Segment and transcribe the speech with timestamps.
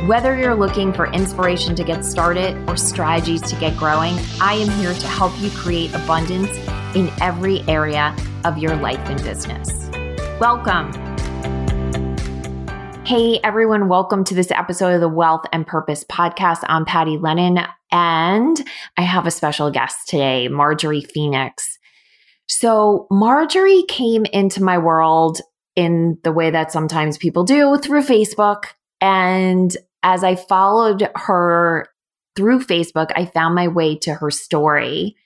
[0.00, 4.68] Whether you're looking for inspiration to get started or strategies to get growing, I am
[4.80, 6.50] here to help you create abundance
[6.96, 9.88] in every area of your life and business.
[10.40, 10.92] Welcome.
[13.04, 16.64] Hey, everyone, welcome to this episode of the Wealth and Purpose podcast.
[16.66, 17.60] I'm Patty Lennon,
[17.92, 21.78] and I have a special guest today, Marjorie Phoenix.
[22.48, 25.40] So, Marjorie came into my world
[25.76, 28.64] in the way that sometimes people do through Facebook.
[29.00, 31.88] And as I followed her
[32.36, 35.16] through Facebook, I found my way to her story.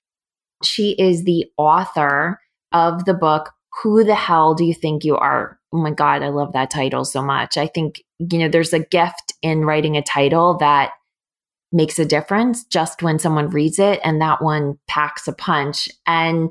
[0.65, 2.41] She is the author
[2.73, 5.59] of the book, Who the Hell Do You Think You Are?
[5.73, 7.57] Oh my God, I love that title so much.
[7.57, 10.93] I think, you know, there's a gift in writing a title that
[11.73, 15.89] makes a difference just when someone reads it, and that one packs a punch.
[16.07, 16.51] And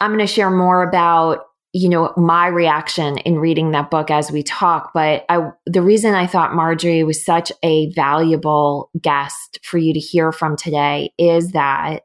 [0.00, 4.30] I'm going to share more about you know my reaction in reading that book as
[4.30, 9.78] we talk but i the reason i thought marjorie was such a valuable guest for
[9.78, 12.02] you to hear from today is that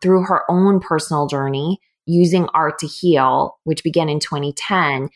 [0.00, 5.08] through her own personal journey using art to heal which began in 2010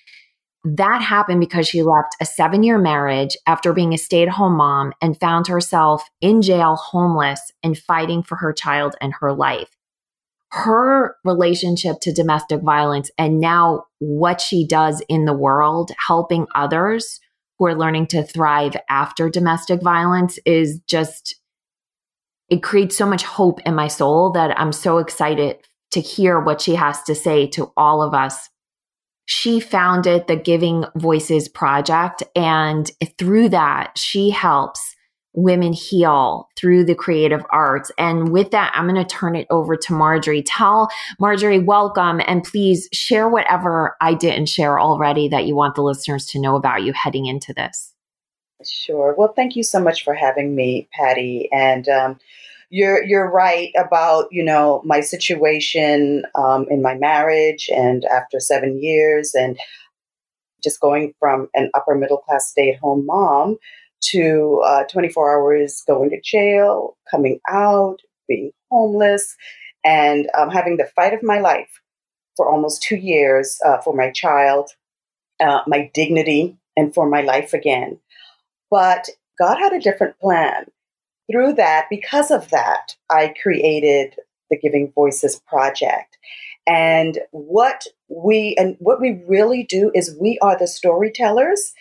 [0.64, 4.56] that happened because she left a seven year marriage after being a stay at home
[4.56, 9.73] mom and found herself in jail homeless and fighting for her child and her life
[10.54, 17.18] her relationship to domestic violence and now what she does in the world, helping others
[17.58, 21.34] who are learning to thrive after domestic violence is just,
[22.48, 25.56] it creates so much hope in my soul that I'm so excited
[25.90, 28.48] to hear what she has to say to all of us.
[29.26, 32.88] She founded the Giving Voices Project, and
[33.18, 34.94] through that, she helps
[35.34, 37.90] women heal through the creative arts.
[37.98, 40.42] And with that, I'm going to turn it over to Marjorie.
[40.42, 45.82] Tell Marjorie, welcome, and please share whatever I didn't share already that you want the
[45.82, 47.92] listeners to know about you heading into this.
[48.64, 49.14] Sure.
[49.18, 51.48] Well, thank you so much for having me, Patty.
[51.52, 52.18] And um,
[52.70, 58.82] you're you're right about you know my situation um, in my marriage and after seven
[58.82, 59.58] years and
[60.62, 63.56] just going from an upper middle class stay at home mom
[64.10, 67.98] to uh, 24 hours going to jail, coming out,
[68.28, 69.36] being homeless,
[69.84, 71.80] and um, having the fight of my life
[72.36, 74.70] for almost two years uh, for my child,
[75.40, 77.98] uh, my dignity, and for my life again.
[78.70, 80.66] But God had a different plan.
[81.30, 84.16] Through that, because of that, I created
[84.50, 86.18] the Giving Voices Project.
[86.66, 91.72] And what we and what we really do is we are the storytellers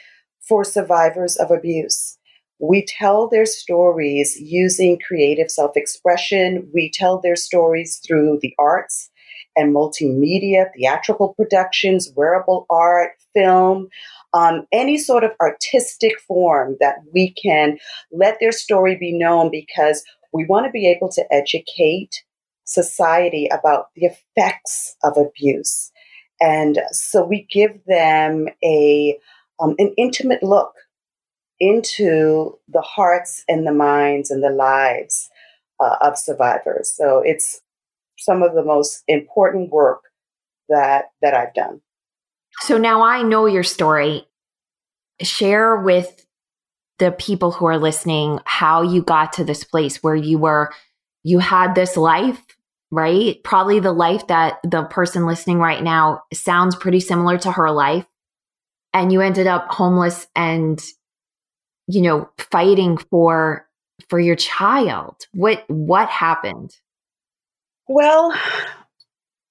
[0.47, 2.17] for survivors of abuse.
[2.59, 6.69] We tell their stories using creative self expression.
[6.73, 9.09] We tell their stories through the arts
[9.55, 13.87] and multimedia, theatrical productions, wearable art, film,
[14.33, 17.77] um, any sort of artistic form that we can
[18.11, 22.23] let their story be known because we want to be able to educate
[22.65, 25.91] society about the effects of abuse.
[26.41, 29.17] And so we give them a
[29.63, 30.73] um, an intimate look
[31.59, 35.29] into the hearts and the minds and the lives
[35.79, 36.89] uh, of survivors.
[36.89, 37.61] So it's
[38.17, 40.01] some of the most important work
[40.69, 41.81] that that I've done.
[42.59, 44.27] So now I know your story.
[45.21, 46.25] Share with
[46.99, 50.71] the people who are listening how you got to this place where you were
[51.23, 52.41] you had this life
[52.91, 57.71] right probably the life that the person listening right now sounds pretty similar to her
[57.71, 58.05] life
[58.93, 60.81] and you ended up homeless and
[61.87, 63.67] you know fighting for
[64.09, 65.15] for your child.
[65.33, 66.75] What what happened?
[67.87, 68.33] Well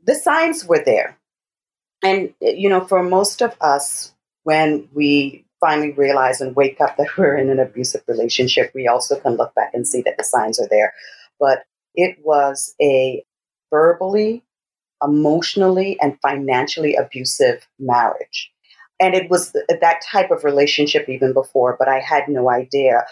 [0.04, 1.18] the signs were there.
[2.02, 4.12] And you know for most of us
[4.44, 9.18] when we finally realize and wake up that we're in an abusive relationship we also
[9.20, 10.94] can look back and see that the signs are there.
[11.38, 11.64] But
[11.94, 13.24] it was a
[13.70, 14.42] verbally
[15.02, 18.52] emotionally and financially abusive marriage
[19.02, 23.04] and it was that type of relationship even before, but I had no idea.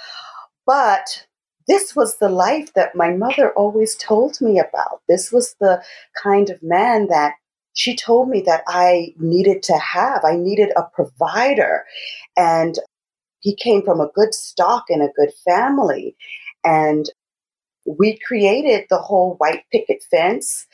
[0.64, 1.26] But
[1.66, 5.00] this was the life that my mother always told me about.
[5.08, 5.82] This was the
[6.22, 7.34] kind of man that
[7.74, 10.24] she told me that I needed to have.
[10.24, 11.84] I needed a provider.
[12.36, 12.78] And
[13.40, 16.14] he came from a good stock and a good family.
[16.62, 17.10] And
[17.84, 20.68] we created the whole white picket fence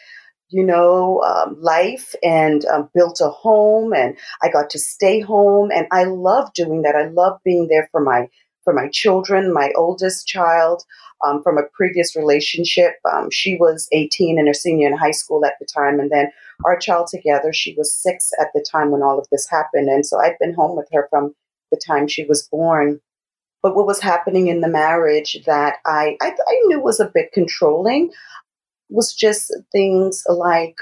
[0.49, 5.71] you know, um, life and um, built a home and I got to stay home
[5.75, 6.95] and I love doing that.
[6.95, 8.29] I love being there for my
[8.67, 9.53] for my children.
[9.53, 10.83] My oldest child
[11.27, 15.45] um, from a previous relationship, um, she was 18 and a senior in high school
[15.45, 16.31] at the time, and then
[16.65, 20.05] our child together, she was six at the time when all of this happened, and
[20.05, 21.35] so I'd been home with her from
[21.71, 23.01] the time she was born.
[23.63, 27.33] But what was happening in the marriage that I, I, I knew was a bit
[27.33, 28.11] controlling
[28.88, 30.77] was just things like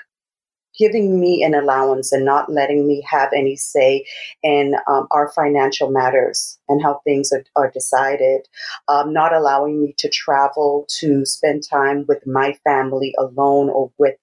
[0.78, 4.04] giving me an allowance and not letting me have any say
[4.42, 8.48] in um, our financial matters and how things are, are decided,
[8.88, 14.16] um, not allowing me to travel to spend time with my family alone or with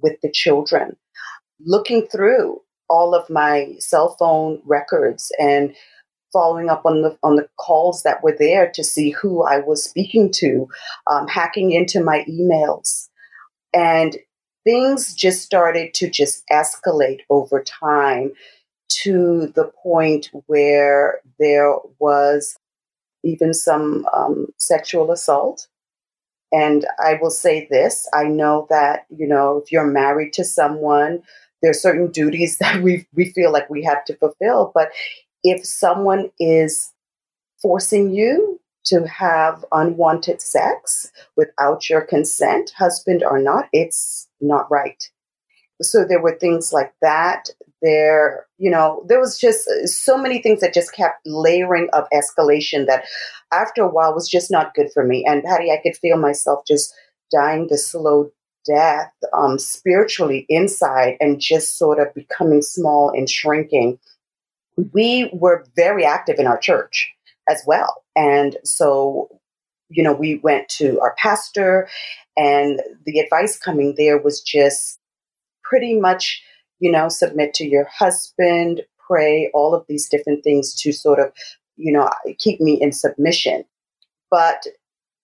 [0.00, 0.96] with the children,
[1.64, 5.74] looking through all of my cell phone records and
[6.32, 9.84] following up on the on the calls that were there to see who I was
[9.84, 10.66] speaking to,
[11.10, 13.08] um, hacking into my emails
[13.74, 14.16] and
[14.64, 18.32] things just started to just escalate over time
[19.02, 22.56] to the point where there was
[23.24, 25.68] even some um, sexual assault.
[26.52, 31.22] And I will say this I know that, you know, if you're married to someone,
[31.62, 34.72] there are certain duties that we, we feel like we have to fulfill.
[34.74, 34.90] But
[35.42, 36.92] if someone is
[37.60, 45.08] forcing you to have unwanted sex without your consent, husband or not, it's not right.
[45.80, 47.48] So there were things like that.
[47.80, 52.86] There, you know, there was just so many things that just kept layering of escalation
[52.86, 53.04] that
[53.52, 55.24] after a while was just not good for me.
[55.26, 56.94] And Patty, I could feel myself just
[57.32, 58.30] dying the slow
[58.64, 63.98] death um, spiritually inside and just sort of becoming small and shrinking.
[64.92, 67.12] We were very active in our church
[67.48, 68.01] as well.
[68.16, 69.28] And so,
[69.88, 71.88] you know, we went to our pastor,
[72.36, 74.98] and the advice coming there was just
[75.62, 76.42] pretty much,
[76.80, 81.32] you know, submit to your husband, pray, all of these different things to sort of,
[81.76, 83.64] you know, keep me in submission.
[84.30, 84.66] But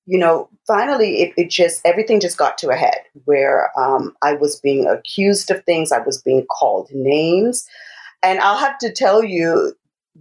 [0.08, 4.32] you know, finally, it, it, just everything just got to a head where um, I
[4.32, 7.68] was being accused of things, I was being called names,
[8.22, 9.74] and I'll have to tell you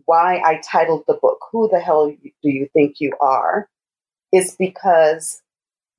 [0.06, 3.70] why I titled the book, Who the Hell Do You Think You Are?
[4.34, 5.42] is because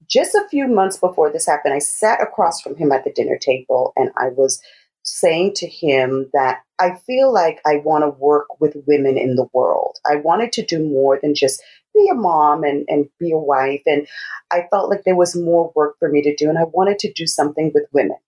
[0.09, 3.39] just a few months before this happened, I sat across from him at the dinner
[3.39, 4.61] table and I was
[5.03, 9.49] saying to him that I feel like I want to work with women in the
[9.53, 9.99] world.
[10.07, 11.63] I wanted to do more than just
[11.95, 13.83] be a mom and, and be a wife.
[13.87, 14.07] And
[14.53, 17.13] I felt like there was more work for me to do and I wanted to
[17.13, 18.19] do something with women.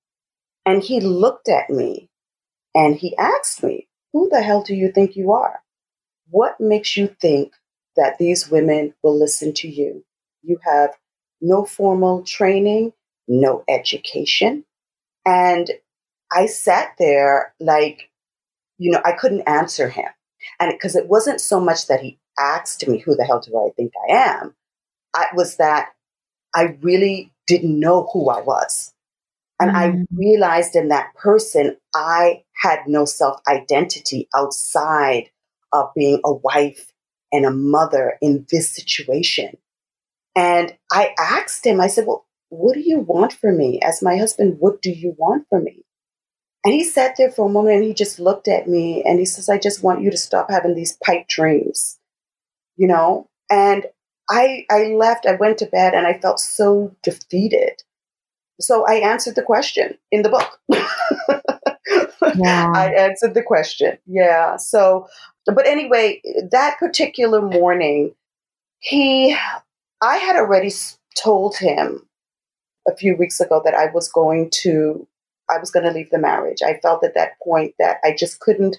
[0.67, 2.09] And he looked at me
[2.75, 5.61] and he asked me, Who the hell do you think you are?
[6.31, 7.53] What makes you think
[7.97, 10.05] that these women will listen to you?
[10.43, 10.91] You have
[11.41, 12.93] no formal training,
[13.29, 14.65] no education.
[15.27, 15.71] And
[16.33, 18.11] I sat there like,
[18.79, 20.09] you know, I couldn't answer him.
[20.59, 23.71] And because it wasn't so much that he asked me, Who the hell do I
[23.77, 24.55] think I am?
[25.15, 25.91] I was that
[26.55, 28.93] I really didn't know who I was.
[29.61, 30.03] And mm-hmm.
[30.03, 35.31] I realized in that person, I had no self identity outside
[35.73, 36.93] of being a wife
[37.33, 39.57] and a mother in this situation.
[40.37, 43.81] And I asked him, I said, Well, what do you want from me?
[43.83, 45.85] As my husband, what do you want from me?
[46.65, 49.25] And he sat there for a moment and he just looked at me and he
[49.25, 51.99] says, I just want you to stop having these pipe dreams,
[52.77, 53.29] you know?
[53.49, 53.87] And
[54.29, 57.83] I, I left, I went to bed and I felt so defeated.
[58.61, 60.61] So I answered the question in the book.
[62.23, 63.99] I answered the question.
[64.07, 64.57] Yeah.
[64.57, 65.07] So,
[65.47, 68.15] but anyway, that particular morning,
[68.81, 69.37] he,
[70.03, 70.73] I had already
[71.17, 72.07] told him
[72.89, 75.07] a few weeks ago that I was going to,
[75.49, 76.63] I was going to leave the marriage.
[76.65, 78.77] I felt at that point that I just couldn't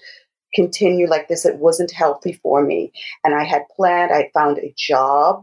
[0.54, 1.44] continue like this.
[1.44, 2.92] It wasn't healthy for me.
[3.24, 5.42] And I had planned, I found a job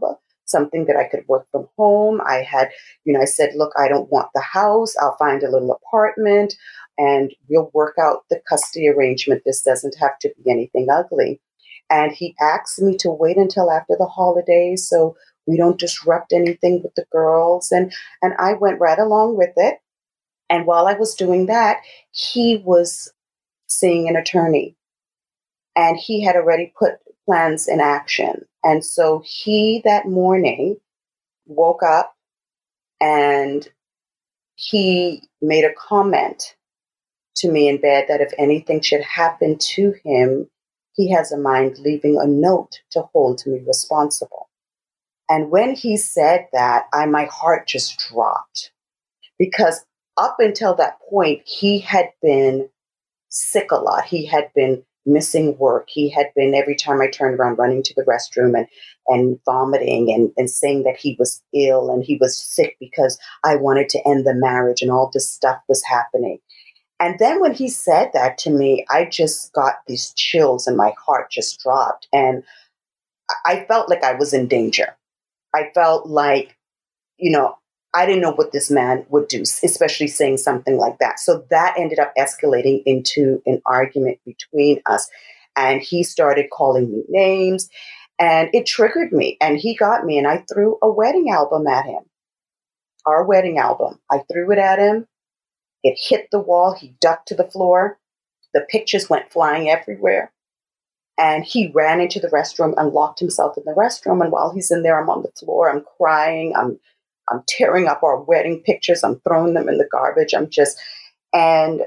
[0.50, 2.20] something that I could work from home.
[2.26, 2.70] I had,
[3.04, 4.94] you know, I said, look, I don't want the house.
[5.00, 6.54] I'll find a little apartment
[6.98, 9.42] and we'll work out the custody arrangement.
[9.44, 11.40] This doesn't have to be anything ugly.
[11.88, 15.16] And he asked me to wait until after the holidays so
[15.46, 17.72] we don't disrupt anything with the girls.
[17.72, 17.92] And,
[18.22, 19.78] and I went right along with it.
[20.48, 21.78] And while I was doing that,
[22.10, 23.12] he was
[23.66, 24.76] seeing an attorney.
[25.76, 26.94] And he had already put
[27.30, 28.44] plans in action.
[28.64, 30.78] And so he that morning
[31.46, 32.16] woke up
[33.00, 33.66] and
[34.56, 36.56] he made a comment
[37.36, 40.50] to me in bed that if anything should happen to him,
[40.94, 44.48] he has a mind leaving a note to hold me responsible.
[45.28, 48.72] And when he said that, I my heart just dropped
[49.38, 49.84] because
[50.16, 52.68] up until that point, he had been
[53.28, 54.04] sick a lot.
[54.04, 55.88] He had been missing work.
[55.88, 58.66] He had been every time I turned around running to the restroom and
[59.08, 63.56] and vomiting and, and saying that he was ill and he was sick because I
[63.56, 66.38] wanted to end the marriage and all this stuff was happening.
[67.00, 70.92] And then when he said that to me, I just got these chills and my
[71.04, 72.06] heart just dropped.
[72.12, 72.44] And
[73.46, 74.96] I felt like I was in danger.
[75.54, 76.56] I felt like,
[77.16, 77.56] you know,
[77.92, 81.18] I didn't know what this man would do, especially saying something like that.
[81.18, 85.08] So that ended up escalating into an argument between us.
[85.56, 87.68] And he started calling me names
[88.18, 89.36] and it triggered me.
[89.40, 92.02] And he got me and I threw a wedding album at him.
[93.06, 93.98] Our wedding album.
[94.10, 95.06] I threw it at him.
[95.82, 96.74] It hit the wall.
[96.74, 97.98] He ducked to the floor.
[98.54, 100.32] The pictures went flying everywhere.
[101.18, 104.22] And he ran into the restroom and locked himself in the restroom.
[104.22, 105.70] And while he's in there, I'm on the floor.
[105.70, 106.54] I'm crying.
[106.56, 106.78] I'm
[107.30, 109.04] I'm tearing up our wedding pictures.
[109.04, 110.34] I'm throwing them in the garbage.
[110.34, 110.78] I'm just,
[111.32, 111.82] and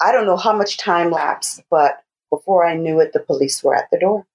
[0.00, 3.74] I don't know how much time lapsed, but before I knew it, the police were
[3.74, 4.26] at the door.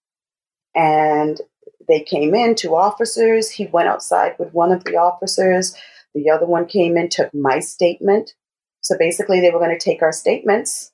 [0.75, 1.39] And
[1.87, 3.49] they came in, two officers.
[3.49, 5.75] He went outside with one of the officers.
[6.15, 8.33] The other one came in, took my statement.
[8.81, 10.91] So basically, they were going to take our statements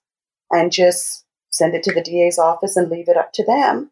[0.52, 3.92] and just send it to the DA's office and leave it up to them.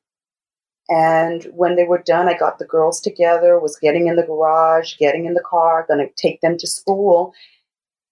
[0.89, 4.97] And when they were done, I got the girls together, was getting in the garage,
[4.97, 7.33] getting in the car, going to take them to school.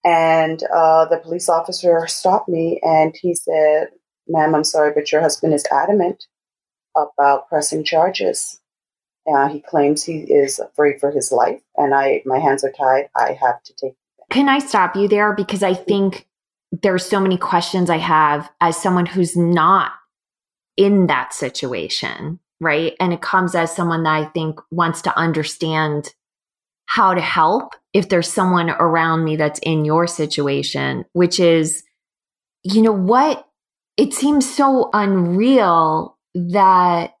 [0.04, 3.88] And uh, the police officer stopped me and he said,
[4.28, 6.26] Ma'am, I'm sorry, but your husband is adamant
[6.96, 8.60] about pressing charges.
[9.26, 13.08] Uh, he claims he is afraid for his life, and I, my hands are tied.
[13.16, 13.94] I have to take.
[14.30, 16.28] Can I stop you there because I think
[16.70, 19.92] there's so many questions I have as someone who's not
[20.76, 22.94] in that situation right?
[23.00, 26.12] And it comes as someone that I think wants to understand
[26.86, 31.82] how to help if there's someone around me that's in your situation, which is,
[32.62, 33.46] you know, what
[33.96, 37.14] it seems so unreal that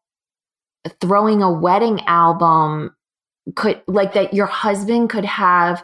[1.00, 2.94] throwing a wedding album
[3.54, 5.82] could, like, that your husband could have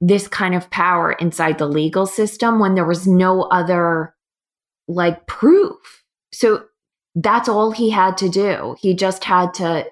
[0.00, 4.14] this kind of power inside the legal system when there was no other,
[4.88, 6.02] like, proof.
[6.32, 6.64] So
[7.14, 8.76] that's all he had to do.
[8.80, 9.86] He just had to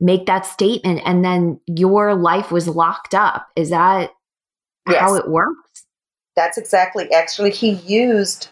[0.00, 3.48] make that statement and then your life was locked up.
[3.54, 4.12] Is that
[4.88, 5.00] yes.
[5.00, 5.86] how it works?
[6.36, 7.12] That's exactly.
[7.12, 8.48] Actually, he used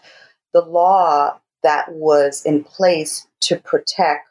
[0.53, 4.27] the law that was in place to protect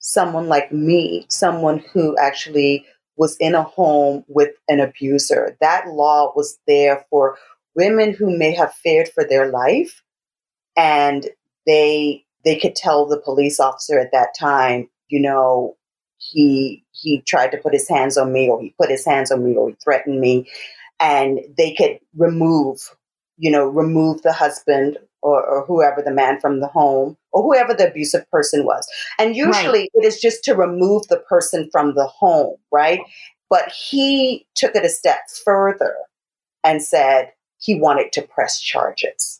[0.00, 2.84] someone like me, someone who actually
[3.16, 5.56] was in a home with an abuser.
[5.60, 7.38] That law was there for
[7.76, 10.02] women who may have feared for their life
[10.76, 11.28] and
[11.66, 15.76] they they could tell the police officer at that time, you know,
[16.18, 19.44] he he tried to put his hands on me or he put his hands on
[19.44, 20.48] me or he threatened me.
[20.98, 22.94] And they could remove
[23.38, 27.74] you know remove the husband or, or whoever the man from the home or whoever
[27.74, 28.86] the abusive person was.
[29.18, 29.90] And usually right.
[29.94, 33.00] it is just to remove the person from the home right?
[33.48, 35.96] But he took it a step further
[36.62, 39.39] and said he wanted to press charges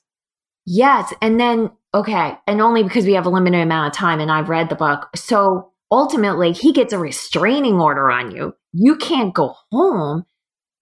[0.70, 2.36] yes and then Okay.
[2.46, 5.08] And only because we have a limited amount of time and I've read the book.
[5.16, 8.54] So ultimately, he gets a restraining order on you.
[8.72, 10.24] You can't go home.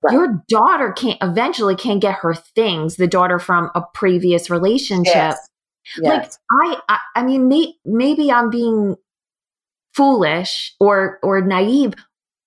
[0.02, 0.12] Right.
[0.12, 5.14] Your daughter can't eventually can't get her things, the daughter from a previous relationship.
[5.14, 5.48] Yes.
[6.00, 6.38] Yes.
[6.52, 8.96] Like I, I, I mean, may, maybe I'm being
[9.94, 11.94] foolish or or naive,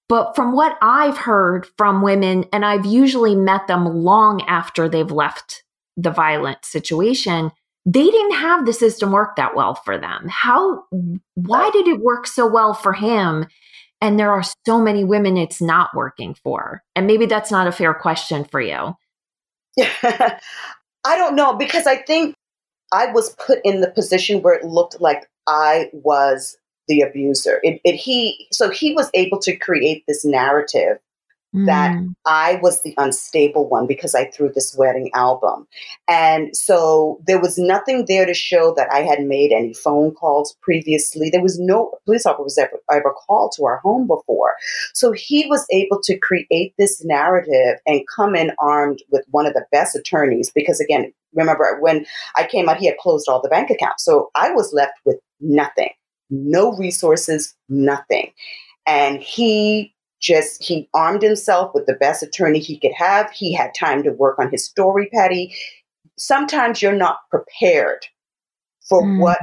[0.08, 5.12] but from what I've heard from women, and I've usually met them long after they've
[5.12, 5.64] left
[5.98, 7.52] the violent situation,
[7.86, 10.28] they didn't have the system work that well for them.
[10.30, 10.84] How,
[11.36, 13.48] why did it work so well for him?
[14.00, 16.84] And there are so many women it's not working for.
[16.96, 18.96] And maybe that's not a fair question for you.
[21.04, 22.36] I don't know because I think
[22.92, 26.58] I was put in the position where it looked like I was
[26.88, 27.60] the abuser.
[27.64, 30.98] It, it, he so he was able to create this narrative
[31.54, 32.14] that mm.
[32.26, 35.68] I was the unstable one because I threw this wedding album.
[36.08, 40.56] And so there was nothing there to show that I had made any phone calls
[40.62, 41.30] previously.
[41.30, 44.54] There was no police officer was ever, ever called to our home before.
[44.94, 49.54] So he was able to create this narrative and come in armed with one of
[49.54, 52.06] the best attorneys because again, remember when
[52.38, 54.06] I came out, he had closed all the bank accounts.
[54.06, 55.92] So I was left with nothing,
[56.30, 58.32] no resources, nothing.
[58.88, 63.32] And he just he armed himself with the best attorney he could have.
[63.32, 65.54] He had time to work on his story, Patty.
[66.18, 68.06] Sometimes you're not prepared
[68.88, 69.20] for mm.
[69.20, 69.40] what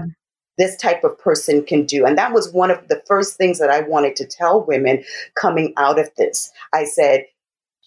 [0.56, 2.04] this type of person can do.
[2.04, 5.04] And that was one of the first things that I wanted to tell women
[5.34, 6.50] coming out of this.
[6.72, 7.24] I said,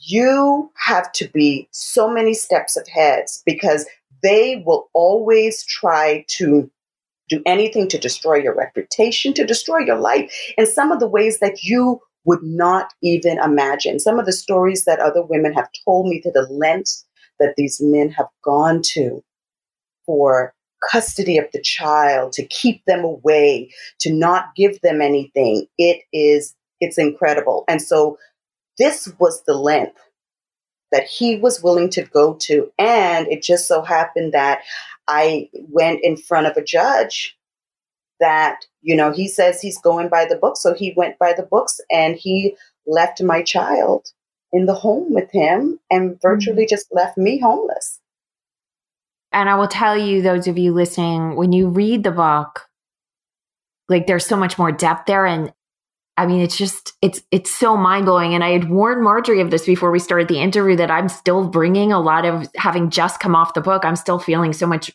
[0.03, 3.85] you have to be so many steps ahead because
[4.23, 6.69] they will always try to
[7.29, 11.39] do anything to destroy your reputation, to destroy your life And some of the ways
[11.39, 13.99] that you would not even imagine.
[13.99, 17.05] Some of the stories that other women have told me to the lengths
[17.39, 19.23] that these men have gone to
[20.05, 20.53] for
[20.91, 25.67] custody of the child, to keep them away, to not give them anything.
[25.77, 27.63] It is, it's incredible.
[27.67, 28.17] And so
[28.77, 29.99] this was the length
[30.91, 32.71] that he was willing to go to.
[32.77, 34.61] And it just so happened that
[35.07, 37.37] I went in front of a judge
[38.21, 40.55] that, you know, he says he's going by the book.
[40.55, 42.55] So he went by the books and he
[42.87, 44.07] left my child
[44.53, 46.69] in the home with him and virtually mm-hmm.
[46.69, 47.99] just left me homeless.
[49.33, 52.67] And I will tell you, those of you listening, when you read the book,
[53.87, 55.25] like there's so much more depth there.
[55.25, 55.53] And
[56.17, 58.33] I mean, it's just, it's, it's so mind blowing.
[58.33, 61.47] And I had warned Marjorie of this before we started the interview that I'm still
[61.47, 63.85] bringing a lot of having just come off the book.
[63.85, 64.91] I'm still feeling so much,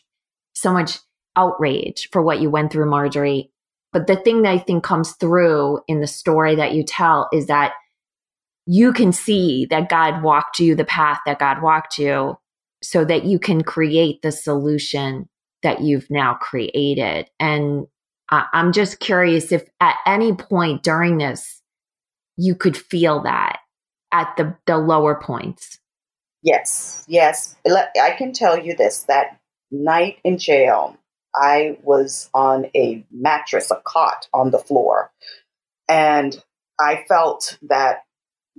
[0.53, 0.99] so much
[1.37, 3.51] outrage for what you went through, Marjorie.
[3.93, 7.47] But the thing that I think comes through in the story that you tell is
[7.47, 7.73] that
[8.65, 12.37] you can see that God walked you the path that God walked you
[12.83, 15.29] so that you can create the solution
[15.63, 17.29] that you've now created.
[17.39, 17.87] And
[18.29, 21.61] I'm just curious if at any point during this,
[22.35, 23.59] you could feel that
[24.11, 25.79] at the, the lower points.
[26.43, 27.55] Yes, yes.
[27.65, 29.39] I can tell you this that
[29.71, 30.97] night in jail,
[31.35, 35.11] I was on a mattress, a cot on the floor.
[35.89, 36.41] And
[36.79, 38.03] I felt that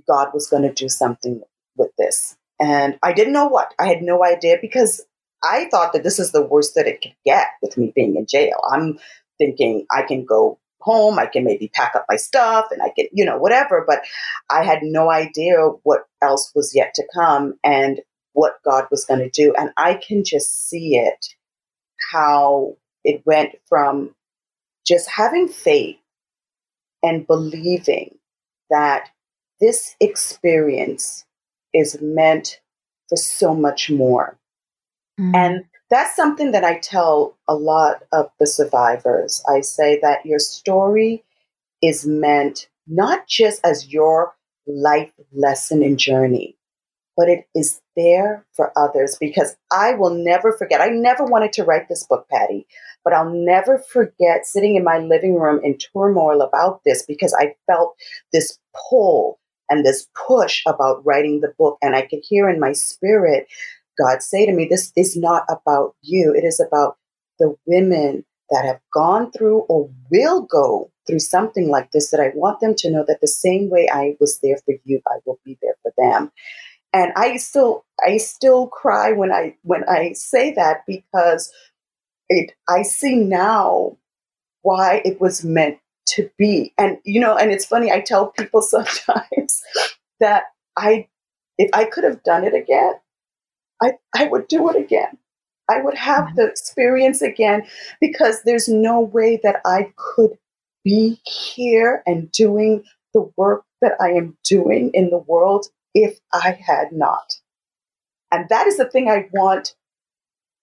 [0.07, 1.41] God was going to do something
[1.77, 2.37] with this.
[2.59, 3.73] And I didn't know what.
[3.79, 5.05] I had no idea because
[5.43, 8.25] I thought that this is the worst that it could get with me being in
[8.25, 8.57] jail.
[8.71, 8.99] I'm
[9.37, 13.07] thinking I can go home, I can maybe pack up my stuff and I can,
[13.11, 13.83] you know, whatever.
[13.87, 14.01] But
[14.49, 18.01] I had no idea what else was yet to come and
[18.33, 19.53] what God was going to do.
[19.57, 21.35] And I can just see it
[22.11, 24.15] how it went from
[24.85, 25.97] just having faith
[27.03, 28.17] and believing
[28.69, 29.09] that
[29.61, 31.25] this experience
[31.73, 32.59] is meant
[33.07, 34.37] for so much more.
[35.19, 35.35] Mm-hmm.
[35.35, 39.43] And that's something that I tell a lot of the survivors.
[39.49, 41.23] I say that your story
[41.81, 44.33] is meant not just as your
[44.67, 46.55] life lesson and journey,
[47.19, 50.79] but it is there for others because I will never forget.
[50.79, 52.65] I never wanted to write this book, Patty,
[53.03, 57.55] but I'll never forget sitting in my living room in turmoil about this because I
[57.67, 57.97] felt
[58.31, 58.57] this
[58.89, 59.37] pull
[59.69, 61.77] and this push about writing the book.
[61.81, 63.47] And I could hear in my spirit
[63.99, 66.33] God say to me, This is not about you.
[66.33, 66.95] It is about
[67.37, 72.31] the women that have gone through or will go through something like this that I
[72.33, 75.39] want them to know that the same way I was there for you, I will
[75.43, 76.31] be there for them.
[76.93, 81.51] And I still I still cry when I when I say that because
[82.29, 83.97] it I see now
[84.61, 86.73] why it was meant to be.
[86.77, 89.61] And you know, and it's funny, I tell people sometimes
[90.19, 90.43] that
[90.77, 91.07] I
[91.57, 92.93] if I could have done it again,
[93.81, 95.17] I, I would do it again.
[95.69, 96.35] I would have mm-hmm.
[96.37, 97.67] the experience again
[98.01, 100.37] because there's no way that I could
[100.83, 106.59] be here and doing the work that I am doing in the world if I
[106.65, 107.35] had not.
[108.31, 109.75] And that is the thing I want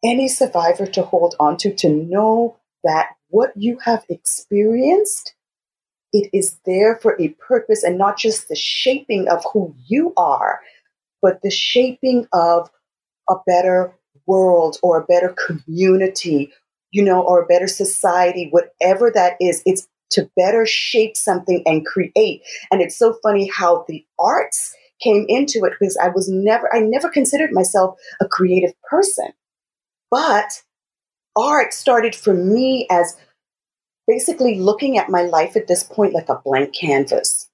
[0.05, 5.35] any survivor to hold on to, to know that what you have experienced,
[6.13, 10.61] it is there for a purpose and not just the shaping of who you are,
[11.21, 12.71] but the shaping of
[13.29, 13.95] a better
[14.27, 16.53] world or a better community,
[16.91, 21.85] you know, or a better society, whatever that is, it's to better shape something and
[21.85, 22.43] create.
[22.71, 26.81] And it's so funny how the arts came into it because I was never, I
[26.81, 29.29] never considered myself a creative person.
[30.11, 30.63] But
[31.37, 33.17] art started for me as
[34.07, 37.49] basically looking at my life at this point like a blank canvas.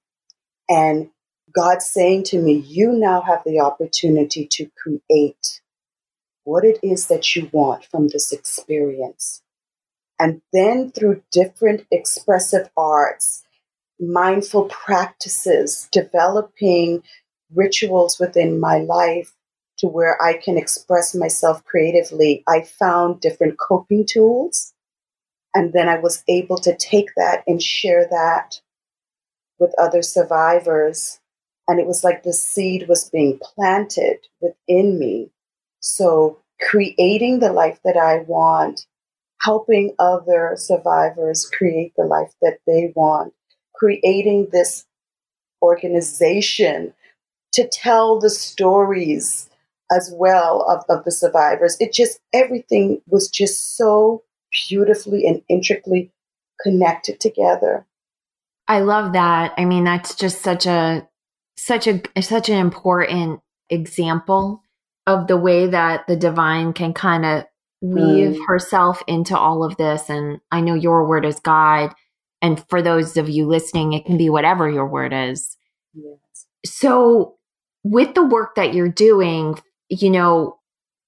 [0.69, 1.09] And
[1.53, 5.61] God saying to me, You now have the opportunity to create
[6.43, 9.41] what it is that you want from this experience.
[10.19, 13.43] And then through different expressive arts,
[13.99, 17.03] mindful practices, developing
[17.55, 19.33] rituals within my life
[19.79, 24.73] to where I can express myself creatively, I found different coping tools.
[25.55, 28.59] And then I was able to take that and share that
[29.59, 31.19] with other survivors.
[31.67, 35.31] And it was like the seed was being planted within me
[35.83, 36.39] so
[36.69, 38.87] creating the life that I want
[39.41, 43.33] helping other survivors create the life that they want,
[43.75, 44.85] creating this
[45.61, 46.93] organization
[47.53, 49.49] to tell the stories
[49.91, 51.77] as well of, of the survivors.
[51.79, 54.23] It just, everything was just so
[54.67, 56.11] beautifully and intricately
[56.61, 57.85] connected together.
[58.67, 59.53] I love that.
[59.57, 61.07] I mean, that's just such a,
[61.57, 64.61] such a, such an important example
[65.05, 67.45] of the way that the divine can kind of
[67.81, 68.47] weave mm.
[68.47, 70.09] herself into all of this.
[70.09, 71.93] And I know your word is God.
[72.41, 75.57] And for those of you listening, it can be whatever your word is.
[75.93, 76.17] Yes.
[76.65, 77.35] So,
[77.83, 80.59] with the work that you're doing, you know,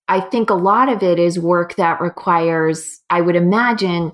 [0.07, 4.11] I think a lot of it is work that requires, I would imagine,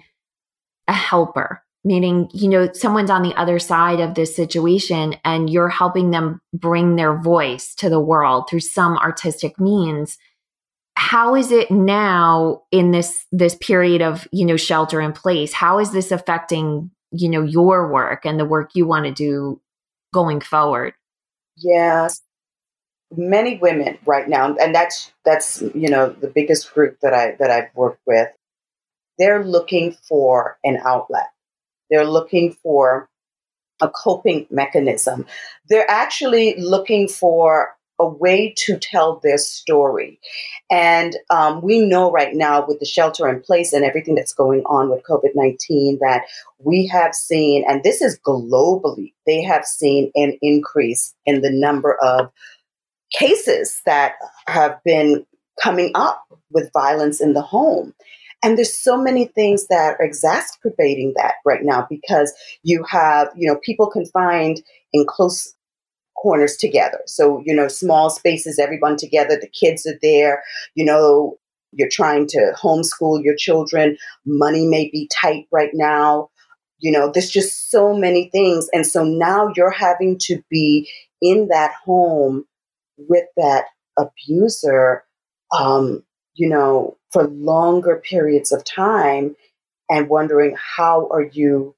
[0.87, 5.69] a helper, meaning, you know, someone's on the other side of this situation and you're
[5.69, 10.17] helping them bring their voice to the world through some artistic means.
[10.95, 15.51] How is it now in this this period of, you know, shelter in place?
[15.51, 19.59] How is this affecting, you know, your work and the work you want to do
[20.13, 20.93] going forward?
[21.57, 22.21] Yes
[23.15, 27.51] many women right now, and that's that's you know the biggest group that I that
[27.51, 28.29] I've worked with.
[29.17, 31.29] They're looking for an outlet.
[31.89, 33.09] They're looking for
[33.81, 35.25] a coping mechanism.
[35.67, 40.19] They're actually looking for a way to tell their story.
[40.71, 44.63] And um, we know right now with the shelter in place and everything that's going
[44.65, 46.23] on with COVID 19 that
[46.57, 51.95] we have seen, and this is globally, they have seen an increase in the number
[52.01, 52.31] of
[53.11, 54.13] cases that
[54.47, 55.25] have been
[55.61, 57.93] coming up with violence in the home.
[58.43, 63.47] And there's so many things that are exacerbating that right now because you have, you
[63.47, 65.53] know, people confined in close
[66.17, 66.99] corners together.
[67.05, 70.43] So, you know, small spaces, everyone together, the kids are there,
[70.75, 71.37] you know,
[71.71, 73.97] you're trying to homeschool your children.
[74.25, 76.29] Money may be tight right now.
[76.79, 78.67] You know, there's just so many things.
[78.73, 80.89] And so now you're having to be
[81.21, 82.45] in that home
[83.07, 83.65] with that
[83.97, 85.03] abuser,
[85.57, 89.35] um, you know, for longer periods of time
[89.89, 91.75] and wondering how are you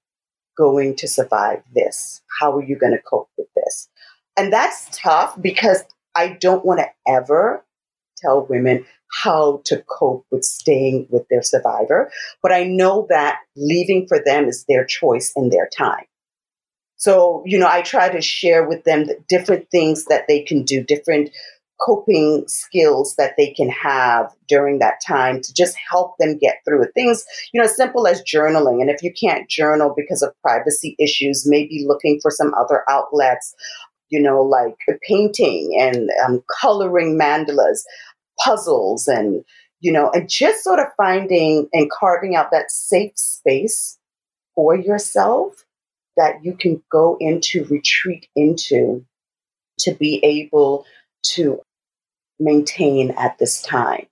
[0.58, 2.22] going to survive this?
[2.40, 3.90] How are you going to cope with this?
[4.38, 5.84] And that's tough because
[6.16, 7.66] I don't want to ever
[8.18, 8.86] tell women
[9.24, 12.12] how to cope with staying with their survivor.
[12.42, 16.06] But I know that leaving for them is their choice and their time.
[17.04, 20.64] So, you know, I try to share with them the different things that they can
[20.64, 21.32] do, different
[21.86, 26.86] coping skills that they can have during that time to just help them get through.
[26.96, 28.80] Things, you know, as simple as journaling.
[28.80, 33.54] And if you can't journal because of privacy issues, maybe looking for some other outlets,
[34.08, 37.82] you know, like painting and um, coloring mandalas,
[38.40, 39.44] puzzles, and,
[39.82, 44.00] you know, and just sort of finding and carving out that safe space
[44.56, 45.66] for yourself
[46.18, 49.06] that you can go into, retreat into
[49.80, 50.86] to be able
[51.24, 51.60] to
[52.40, 54.06] maintain at this time.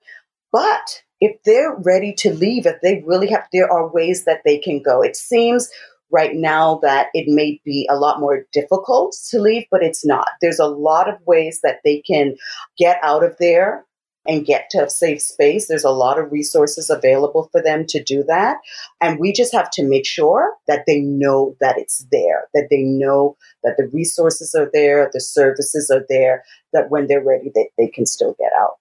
[0.51, 4.57] But if they're ready to leave, if they really have, there are ways that they
[4.57, 5.01] can go.
[5.01, 5.69] It seems
[6.11, 10.27] right now that it may be a lot more difficult to leave, but it's not.
[10.41, 12.35] There's a lot of ways that they can
[12.77, 13.85] get out of there
[14.27, 15.67] and get to a safe space.
[15.67, 18.57] There's a lot of resources available for them to do that.
[19.01, 22.83] And we just have to make sure that they know that it's there, that they
[22.83, 27.69] know that the resources are there, the services are there, that when they're ready, they,
[27.77, 28.75] they can still get out.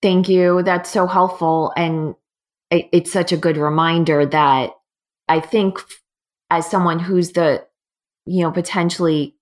[0.00, 0.62] Thank you.
[0.62, 1.72] That's so helpful.
[1.76, 2.14] And
[2.70, 4.70] it, it's such a good reminder that
[5.28, 5.78] I think
[6.50, 7.64] as someone who's the,
[8.26, 9.36] you know, potentially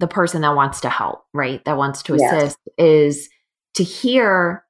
[0.00, 1.64] the person that wants to help, right?
[1.64, 2.86] That wants to assist yes.
[2.86, 3.28] is
[3.76, 4.64] to hear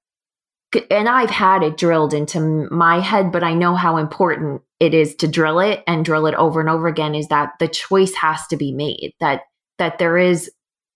[0.91, 5.15] and I've had it drilled into my head, but I know how important it is
[5.17, 8.47] to drill it and drill it over and over again is that the choice has
[8.49, 9.43] to be made, that
[9.79, 10.51] that there is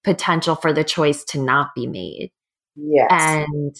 [0.04, 2.30] potential for the choice to not be made.
[2.76, 3.08] Yes.
[3.10, 3.76] And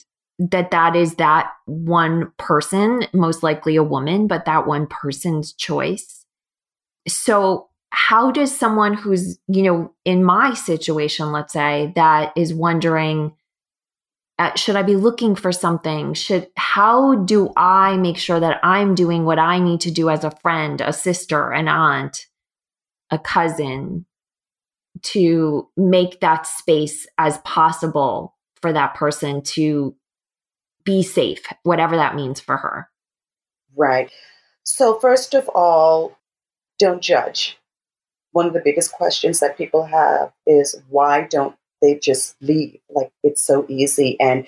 [0.51, 6.25] that that is that one person, most likely a woman, but that one person's choice.
[7.09, 13.33] So how does someone who's, you know, in my situation, let's say, that is wondering,
[14.41, 16.15] uh, should I be looking for something?
[16.15, 20.25] Should how do I make sure that I'm doing what I need to do as
[20.25, 22.27] a friend, a sister, an aunt,
[23.11, 24.07] a cousin
[25.03, 29.95] to make that space as possible for that person to
[30.85, 32.89] be safe, whatever that means for her.
[33.77, 34.11] Right.
[34.63, 36.17] So first of all,
[36.79, 37.59] don't judge.
[38.33, 42.81] One of the biggest questions that people have is why don't they just leave.
[42.91, 44.19] Like it's so easy.
[44.21, 44.47] And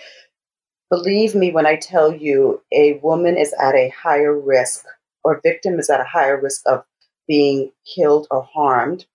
[0.90, 4.84] believe me when I tell you a woman is at a higher risk
[5.24, 6.84] or victim is at a higher risk of
[7.28, 9.06] being killed or harmed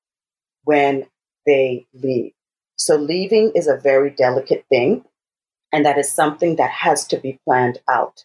[0.63, 1.05] when
[1.45, 2.33] they leave.
[2.77, 5.03] So leaving is a very delicate thing,
[5.71, 8.23] and that is something that has to be planned out.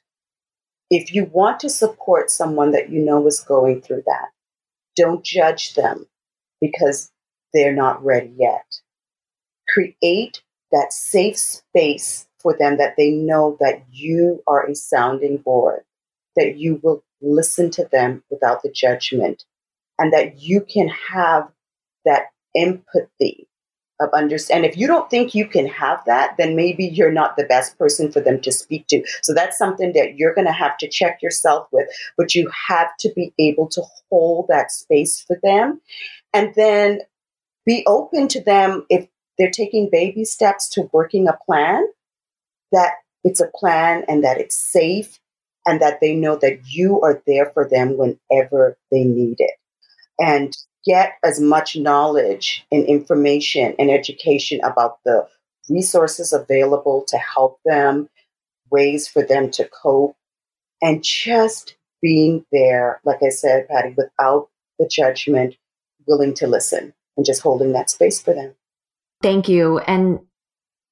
[0.90, 4.28] If you want to support someone that you know is going through that,
[4.94, 6.06] don't judge them
[6.60, 7.10] because
[7.54, 8.66] they're not ready yet.
[9.72, 15.82] Create that safe space for them that they know that you are a sounding board,
[16.36, 19.44] that you will listen to them without the judgment,
[19.98, 21.48] and that you can have
[22.04, 22.24] that
[22.56, 23.48] empathy
[24.00, 24.64] of understand.
[24.64, 28.10] If you don't think you can have that, then maybe you're not the best person
[28.10, 29.04] for them to speak to.
[29.22, 31.88] So that's something that you're going to have to check yourself with.
[32.16, 35.80] But you have to be able to hold that space for them,
[36.32, 37.02] and then
[37.64, 39.06] be open to them if
[39.42, 41.84] they're taking baby steps to working a plan.
[42.70, 42.92] That
[43.24, 45.18] it's a plan and that it's safe
[45.66, 49.54] and that they know that you are there for them whenever they need it.
[50.20, 55.26] And get as much knowledge and information and education about the
[55.68, 58.08] resources available to help them,
[58.70, 60.14] ways for them to cope,
[60.80, 65.56] and just being there, like I said, Patty, without the judgment,
[66.06, 68.54] willing to listen and just holding that space for them.
[69.22, 69.78] Thank you.
[69.78, 70.18] And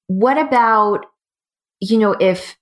[0.07, 1.07] what about,
[1.81, 2.57] you know, if,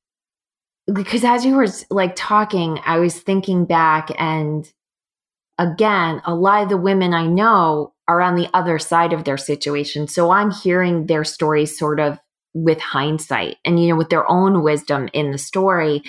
[0.92, 4.70] because as you were like talking, I was thinking back and
[5.58, 9.36] again, a lot of the women I know are on the other side of their
[9.36, 10.08] situation.
[10.08, 12.18] So I'm hearing their stories sort of
[12.54, 16.02] with hindsight and, you know, with their own wisdom in the story.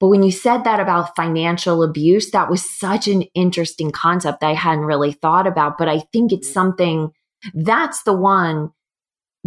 [0.00, 4.50] But when you said that about financial abuse, that was such an interesting concept that
[4.50, 5.78] I hadn't really thought about.
[5.78, 6.54] But I think it's mm-hmm.
[6.54, 7.10] something
[7.54, 8.72] that's the one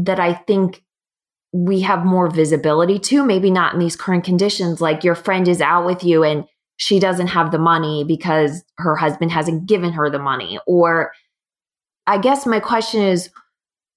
[0.05, 0.83] that I think
[1.51, 4.81] we have more visibility to, maybe not in these current conditions.
[4.81, 6.45] Like your friend is out with you and
[6.77, 10.59] she doesn't have the money because her husband hasn't given her the money.
[10.65, 11.11] Or
[12.07, 13.29] I guess my question is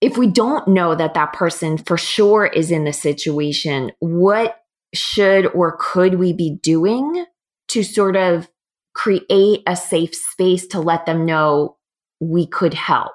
[0.01, 4.57] if we don't know that that person for sure is in the situation, what
[4.95, 7.25] should or could we be doing
[7.69, 8.49] to sort of
[8.95, 11.77] create a safe space to let them know
[12.21, 13.13] we could help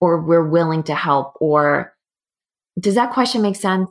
[0.00, 1.34] or we're willing to help?
[1.40, 1.92] Or
[2.80, 3.90] does that question make sense?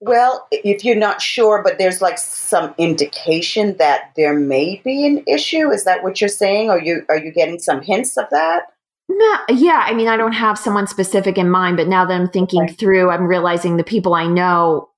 [0.00, 5.24] Well, if you're not sure, but there's like some indication that there may be an
[5.26, 6.68] issue, is that what you're saying?
[6.68, 8.64] Are you are you getting some hints of that?
[9.08, 9.84] No, yeah.
[9.86, 12.74] I mean, I don't have someone specific in mind, but now that I'm thinking okay.
[12.74, 14.90] through, I'm realizing the people I know,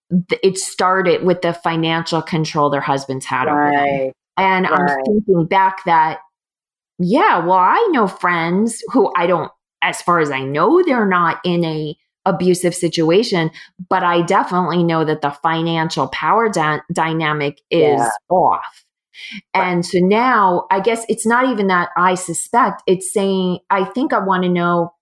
[0.43, 3.69] it started with the financial control their husbands had right.
[3.69, 4.91] over them, and right.
[4.91, 6.21] I'm thinking back that,
[6.99, 9.53] yeah, well, I know friends who I don't,
[9.83, 11.97] as far as I know, they're not in a
[12.29, 13.51] abusive situation,
[13.89, 18.11] but I definitely know that the financial power da- dynamic is yeah.
[18.29, 18.85] off.
[19.53, 24.13] And so now I guess it's not even that I suspect, it's saying I think
[24.13, 24.95] I want to know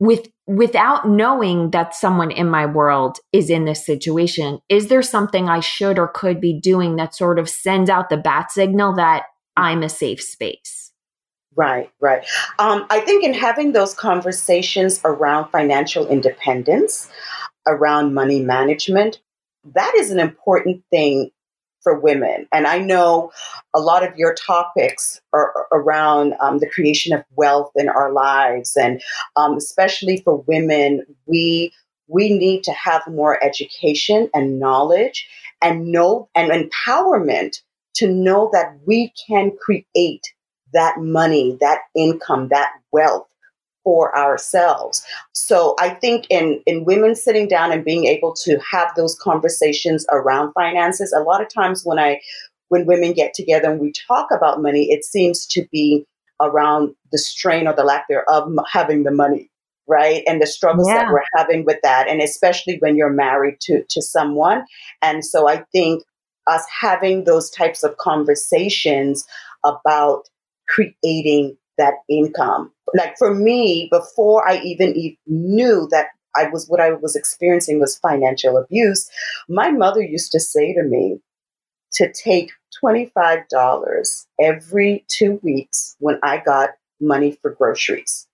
[0.00, 5.48] with without knowing that someone in my world is in this situation, is there something
[5.48, 9.22] I should or could be doing that sort of sends out the bat signal that
[9.22, 9.62] mm.
[9.62, 10.81] I'm a safe space?
[11.54, 12.24] Right, right.
[12.58, 17.10] Um, I think in having those conversations around financial independence,
[17.66, 19.20] around money management,
[19.74, 21.30] that is an important thing
[21.82, 22.46] for women.
[22.52, 23.32] And I know
[23.74, 28.76] a lot of your topics are around um, the creation of wealth in our lives,
[28.76, 29.02] and
[29.36, 31.72] um, especially for women, we
[32.08, 35.28] we need to have more education and knowledge
[35.62, 37.62] and know and empowerment
[37.94, 40.32] to know that we can create
[40.72, 43.26] that money, that income, that wealth
[43.84, 45.04] for ourselves.
[45.32, 50.06] So I think in in women sitting down and being able to have those conversations
[50.12, 52.20] around finances, a lot of times when I
[52.68, 56.06] when women get together and we talk about money, it seems to be
[56.40, 59.50] around the strain or the lack thereof having the money
[59.88, 60.98] right and the struggles yeah.
[60.98, 64.64] that we're having with that and especially when you're married to to someone
[65.02, 66.02] and so i think
[66.46, 69.26] us having those types of conversations
[69.64, 70.28] about
[70.72, 72.72] creating that income.
[72.94, 77.98] Like for me, before I even knew that I was what I was experiencing was
[77.98, 79.08] financial abuse,
[79.48, 81.18] my mother used to say to me
[81.94, 88.26] to take $25 every two weeks when I got money for groceries.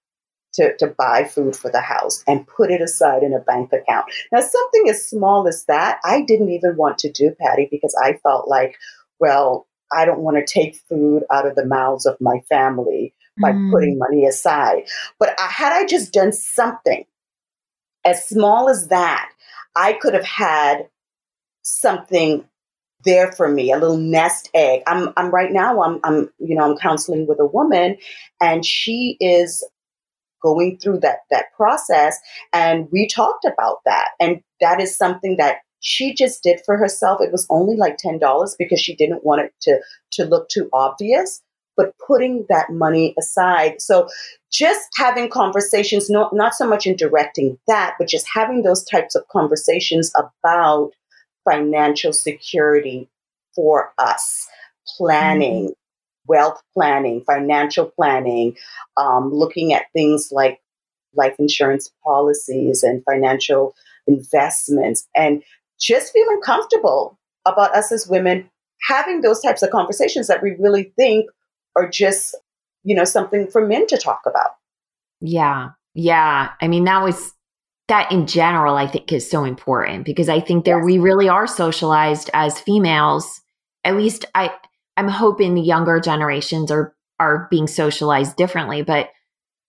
[0.55, 4.07] To, to buy food for the house and put it aside in a bank account.
[4.33, 8.15] Now, something as small as that, I didn't even want to do, Patty, because I
[8.25, 8.75] felt like,
[9.21, 13.53] well, I don't want to take food out of the mouths of my family by
[13.53, 13.71] mm.
[13.71, 14.85] putting money aside.
[15.19, 17.05] But I, had I just done something
[18.05, 19.31] as small as that,
[19.77, 20.89] I could have had
[21.63, 22.45] something
[23.05, 24.83] there for me, a little nest egg.
[24.87, 27.97] I'm I'm right now I'm I'm you know I'm counseling with a woman
[28.41, 29.67] and she is
[30.43, 32.19] going through that that process
[32.53, 37.21] and we talked about that and that is something that she just did for herself.
[37.21, 38.21] It was only like $10
[38.59, 39.79] because she didn't want it to
[40.13, 41.43] to look too obvious,
[41.77, 43.81] but putting that money aside.
[43.81, 44.09] So
[44.51, 49.15] just having conversations, not not so much in directing that, but just having those types
[49.15, 50.91] of conversations about
[51.49, 53.09] financial security
[53.55, 54.47] for us,
[54.97, 55.73] planning, mm-hmm.
[56.27, 58.57] wealth planning, financial planning,
[58.97, 60.61] um, looking at things like
[61.15, 63.75] life insurance policies and financial
[64.07, 65.43] investments, and
[65.79, 68.51] just feeling comfortable about us as women
[68.87, 71.27] having those types of conversations that we really think
[71.77, 72.37] are just,
[72.85, 74.51] you know, something for men to talk about.
[75.21, 75.71] Yeah.
[75.95, 76.51] Yeah.
[76.61, 77.33] I mean, that was
[77.89, 80.85] that in general, I think is so important because I think that yes.
[80.85, 83.41] we really are socialized as females.
[83.83, 84.53] At least I,
[84.97, 88.83] I'm hoping the younger generations are are being socialized differently.
[88.83, 89.11] But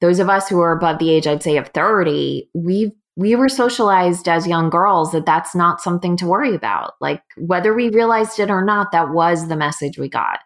[0.02, 3.49] those of us who are above the age, I'd say, of 30, we we were
[3.49, 6.93] socialized as young girls that that's not something to worry about.
[7.01, 10.39] Like whether we realized it or not, that was the message we got.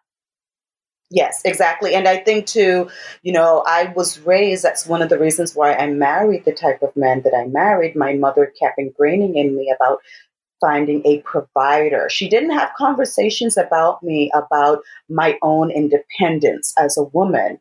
[1.12, 1.94] Yes, exactly.
[1.94, 2.90] And I think too,
[3.22, 6.82] you know, I was raised, that's one of the reasons why I married the type
[6.82, 7.96] of man that I married.
[7.96, 10.00] My mother kept ingraining in me about
[10.60, 12.08] finding a provider.
[12.10, 17.60] She didn't have conversations about me about my own independence as a woman.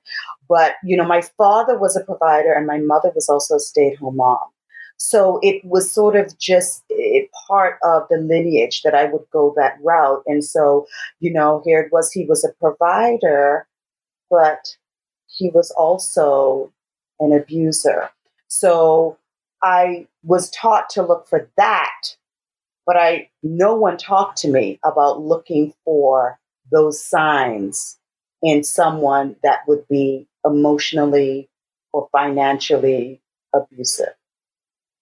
[0.48, 3.90] But, you know, my father was a provider and my mother was also a stay
[3.90, 4.38] at home mom.
[4.96, 6.84] So it was sort of just
[7.48, 10.22] part of the lineage that I would go that route.
[10.26, 10.86] And so,
[11.20, 13.66] you know, here it was, he was a provider,
[14.30, 14.76] but
[15.26, 16.72] he was also
[17.20, 18.10] an abuser.
[18.48, 19.18] So
[19.62, 22.16] I was taught to look for that,
[22.86, 26.38] but I no one talked to me about looking for
[26.70, 27.98] those signs
[28.42, 31.48] in someone that would be emotionally
[31.92, 33.20] or financially
[33.54, 34.14] abusive.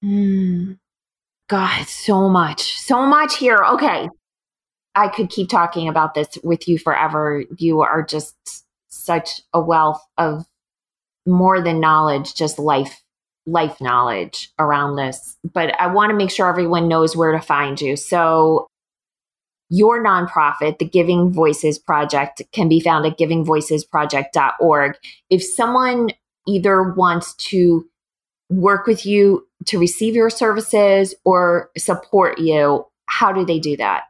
[0.04, 0.78] Mm.
[1.48, 3.58] God, so much, so much here.
[3.72, 4.08] Okay.
[4.94, 7.44] I could keep talking about this with you forever.
[7.58, 8.36] You are just
[8.88, 10.46] such a wealth of
[11.26, 13.02] more than knowledge, just life
[13.46, 15.36] life knowledge around this.
[15.52, 17.96] But I want to make sure everyone knows where to find you.
[17.96, 18.68] So
[19.70, 24.94] your nonprofit, the Giving Voices Project, can be found at givingvoicesproject.org.
[25.30, 26.10] If someone
[26.46, 27.88] either wants to
[28.50, 34.04] work with you to receive your services or support you, how do they do that?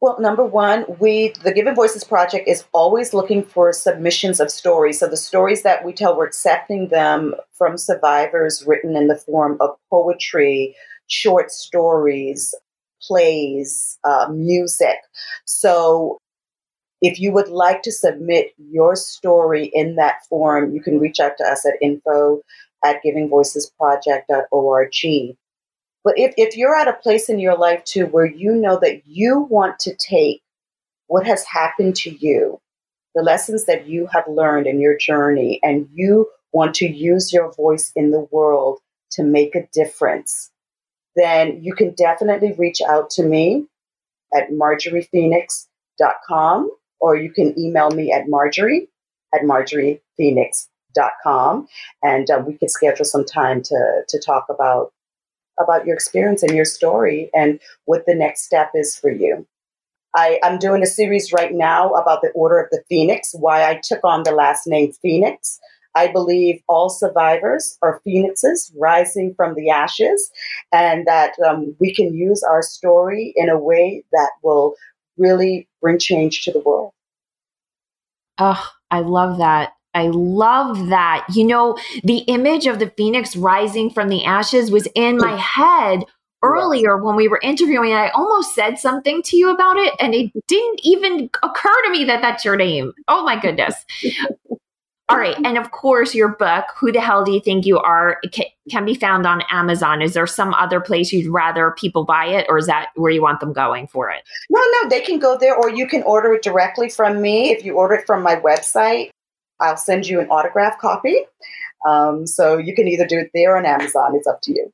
[0.00, 4.98] Well, number one, we the Giving Voices Project is always looking for submissions of stories.
[4.98, 9.56] So the stories that we tell, we're accepting them from survivors written in the form
[9.60, 10.76] of poetry,
[11.06, 12.54] short stories,
[13.00, 14.96] plays, uh, music.
[15.46, 16.18] So
[17.00, 21.38] if you would like to submit your story in that form, you can reach out
[21.38, 22.40] to us at info
[22.84, 25.36] at givingvoicesproject.org.
[26.04, 29.06] But if, if you're at a place in your life too where you know that
[29.06, 30.42] you want to take
[31.06, 32.60] what has happened to you,
[33.14, 37.52] the lessons that you have learned in your journey, and you want to use your
[37.52, 38.80] voice in the world
[39.12, 40.50] to make a difference,
[41.16, 43.66] then you can definitely reach out to me
[44.34, 46.70] at marjoriephoenix.com
[47.00, 48.88] or you can email me at marjorie
[49.32, 50.73] at marjoriephoenix.com
[51.22, 51.66] com,
[52.02, 54.92] and uh, we could schedule some time to to talk about
[55.60, 59.46] about your experience and your story and what the next step is for you.
[60.16, 63.80] I, I'm doing a series right now about the Order of the Phoenix, why I
[63.82, 65.58] took on the last name Phoenix.
[65.96, 70.30] I believe all survivors are phoenixes rising from the ashes,
[70.72, 74.74] and that um, we can use our story in a way that will
[75.16, 76.92] really bring change to the world.
[78.38, 79.74] Oh, I love that.
[79.94, 81.26] I love that.
[81.32, 86.04] You know, the image of the phoenix rising from the ashes was in my head
[86.42, 87.92] earlier when we were interviewing.
[87.92, 92.04] I almost said something to you about it, and it didn't even occur to me
[92.04, 92.92] that that's your name.
[93.08, 93.84] Oh my goodness.
[95.10, 95.36] All right.
[95.44, 98.86] And of course, your book, Who the Hell Do You Think You Are, can, can
[98.86, 100.00] be found on Amazon.
[100.00, 103.20] Is there some other place you'd rather people buy it, or is that where you
[103.20, 104.22] want them going for it?
[104.48, 107.50] No, no, they can go there, or you can order it directly from me.
[107.50, 109.10] If you order it from my website,
[109.64, 111.24] I'll send you an autograph copy.
[111.86, 114.14] Um, so you can either do it there on Amazon.
[114.14, 114.72] It's up to you.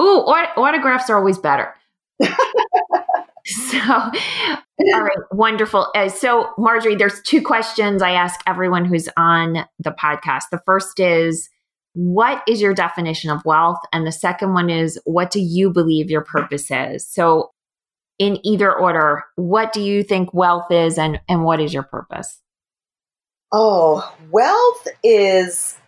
[0.00, 1.74] Ooh, aut- autographs are always better.
[3.46, 5.88] so, all right, wonderful.
[5.94, 10.44] Uh, so, Marjorie, there's two questions I ask everyone who's on the podcast.
[10.50, 11.48] The first is,
[11.94, 13.78] what is your definition of wealth?
[13.92, 17.06] And the second one is, what do you believe your purpose is?
[17.06, 17.50] So,
[18.18, 22.40] in either order, what do you think wealth is and, and what is your purpose?
[23.56, 25.78] Oh, wealth is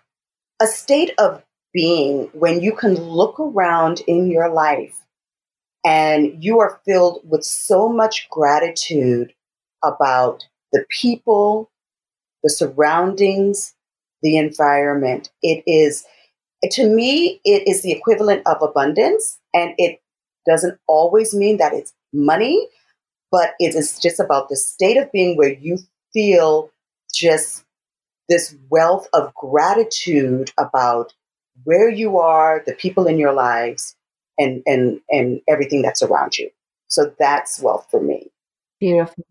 [0.63, 1.43] a state of
[1.75, 4.97] being when you can look around in your life
[5.85, 9.33] and you are filled with so much gratitude
[9.85, 11.73] about the people,
[12.45, 13.75] the surroundings,
[14.23, 15.33] the environment.
[15.43, 16.05] It is,
[16.71, 19.41] to me, it is the equivalent of abundance.
[19.53, 20.01] And it
[20.47, 22.69] doesn't always mean that it's money,
[23.33, 25.79] but it is just about the state of being where you
[26.13, 26.71] feel
[27.17, 27.65] just
[28.29, 31.15] this wealth of gratitude about
[31.65, 33.97] where you are, the people in your lives,
[34.39, 36.51] and and and everything that's around you.
[36.89, 38.31] So that's wealth for me.
[38.81, 39.25] Beautiful.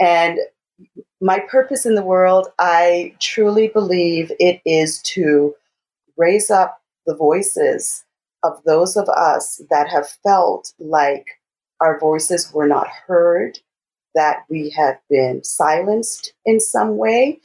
[0.00, 0.38] And
[1.20, 5.54] my purpose in the world, I truly believe it is to
[6.16, 8.04] raise up the voices
[8.42, 11.24] of those of us that have felt like
[11.80, 13.58] our voices were not heard,
[14.14, 17.40] that we have been silenced in some way,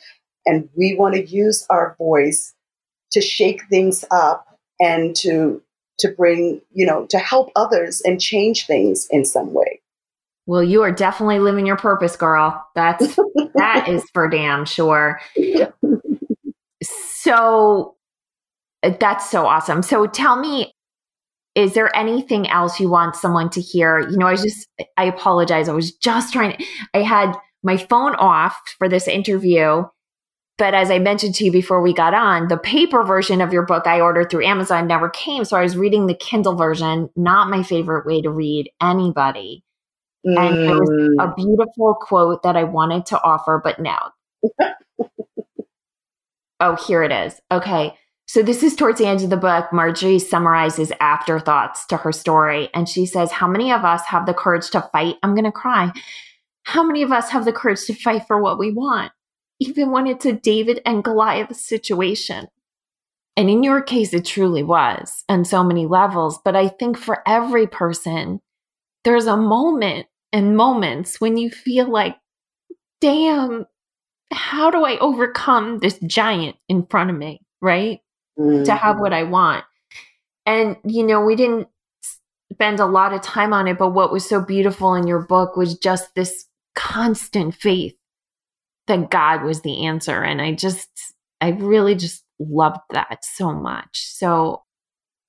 [0.45, 2.53] and we want to use our voice
[3.11, 4.45] to shake things up
[4.79, 5.61] and to
[5.99, 9.81] to bring, you know, to help others and change things in some way.
[10.45, 12.65] Well, you are definitely living your purpose, girl.
[12.73, 13.15] That's
[13.55, 15.19] that is for damn sure.
[16.81, 17.95] So
[18.81, 19.83] uh, that's so awesome.
[19.83, 20.71] So tell me
[21.55, 23.99] is there anything else you want someone to hear?
[23.99, 25.67] You know, I was just, I apologize.
[25.67, 29.83] I was just trying to, I had my phone off for this interview.
[30.57, 33.65] But as I mentioned to you before we got on, the paper version of your
[33.65, 35.45] book I ordered through Amazon never came.
[35.45, 39.63] So I was reading the Kindle version, not my favorite way to read anybody.
[40.27, 40.37] Mm.
[40.37, 40.89] And there was
[41.19, 41.35] a mm.
[41.37, 44.11] beautiful quote that I wanted to offer, but now.
[46.59, 47.39] oh, here it is.
[47.51, 47.97] Okay.
[48.29, 49.73] So this is towards the end of the book.
[49.73, 52.69] Marjorie summarizes afterthoughts to her story.
[52.75, 55.15] And she says, How many of us have the courage to fight?
[55.23, 55.91] I'm going to cry.
[56.61, 59.11] How many of us have the courage to fight for what we want,
[59.59, 62.49] even when it's a David and Goliath situation?
[63.35, 66.37] And in your case, it truly was on so many levels.
[66.45, 68.41] But I think for every person,
[69.05, 72.15] there's a moment and moments when you feel like,
[73.01, 73.65] damn,
[74.31, 77.41] how do I overcome this giant in front of me?
[77.59, 78.01] Right
[78.39, 78.63] mm-hmm.
[78.63, 79.65] to have what I want.
[80.45, 81.67] And, you know, we didn't
[82.51, 85.55] spend a lot of time on it, but what was so beautiful in your book
[85.55, 87.95] was just this constant faith
[88.87, 90.23] that God was the answer.
[90.23, 90.89] And I just,
[91.39, 94.07] I really just loved that so much.
[94.07, 94.63] So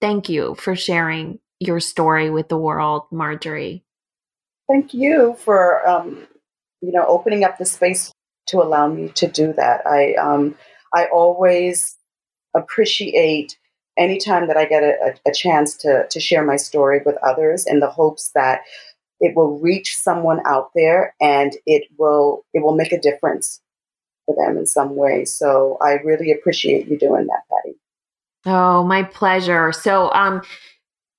[0.01, 3.85] thank you for sharing your story with the world, Marjorie.
[4.71, 6.27] Thank you for, um,
[6.81, 8.13] you know, opening up the space
[8.47, 9.87] to allow me to do that.
[9.87, 10.57] I, um,
[10.95, 11.97] I always
[12.55, 13.59] appreciate
[13.99, 17.81] anytime that I get a, a, chance to, to share my story with others in
[17.81, 18.63] the hopes that
[19.21, 23.61] it will reach someone out there and it will it will make a difference
[24.25, 25.25] for them in some way.
[25.25, 27.77] So I really appreciate you doing that, Patty.
[28.47, 29.73] Oh, my pleasure.
[29.73, 30.43] So um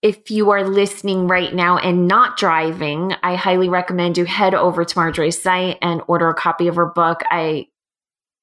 [0.01, 4.83] if you are listening right now and not driving, I highly recommend you head over
[4.83, 7.21] to Marjorie's site and order a copy of her book.
[7.29, 7.67] I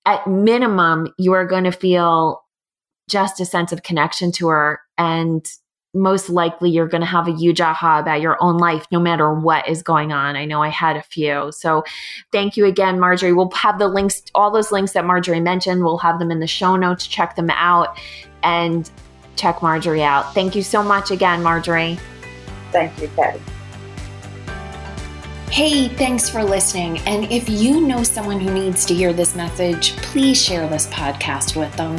[0.07, 2.45] at minimum you are going to feel
[3.09, 4.81] just a sense of connection to her.
[4.97, 5.45] And
[5.95, 9.33] most likely you're going to have a huge aha about your own life, no matter
[9.33, 10.37] what is going on.
[10.37, 11.51] I know I had a few.
[11.53, 11.83] So
[12.31, 13.33] thank you again, Marjorie.
[13.33, 16.47] We'll have the links, all those links that Marjorie mentioned, we'll have them in the
[16.47, 17.07] show notes.
[17.07, 17.99] Check them out
[18.43, 18.91] and
[19.37, 20.35] check Marjorie out.
[20.35, 21.99] Thank you so much again, Marjorie.
[22.71, 23.41] Thank you, Patty.
[25.51, 26.99] Hey, thanks for listening.
[27.01, 31.59] And if you know someone who needs to hear this message, please share this podcast
[31.59, 31.97] with them.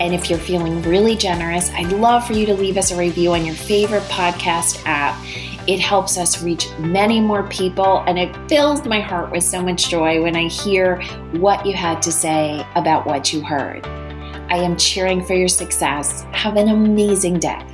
[0.00, 3.32] And if you're feeling really generous, I'd love for you to leave us a review
[3.32, 5.18] on your favorite podcast app.
[5.66, 9.88] It helps us reach many more people, and it fills my heart with so much
[9.88, 11.00] joy when I hear
[11.38, 13.86] what you had to say about what you heard.
[13.86, 16.22] I am cheering for your success.
[16.32, 17.73] Have an amazing day.